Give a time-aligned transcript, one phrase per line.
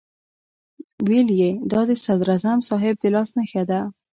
[1.07, 3.79] ویل یې دا د صدراعظم صاحب د لاس نښه ده.